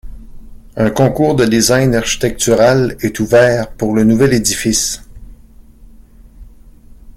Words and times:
Un 0.77 0.89
concours 0.89 1.35
de 1.35 1.45
design 1.45 1.93
architectural 1.93 2.95
est 3.01 3.19
ouvert 3.19 3.69
pour 3.69 3.93
le 3.95 4.03
nouvel 4.03 4.33
édifice. 4.33 5.07